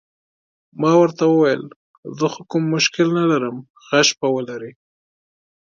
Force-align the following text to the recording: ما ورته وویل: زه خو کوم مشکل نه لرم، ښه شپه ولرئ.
ما 0.81 0.91
ورته 1.01 1.23
وویل: 1.27 1.63
زه 2.17 2.25
خو 2.33 2.41
کوم 2.51 2.63
مشکل 2.75 3.07
نه 3.17 3.23
لرم، 3.31 3.55
ښه 3.85 3.99
شپه 4.09 4.27
ولرئ. 4.31 4.73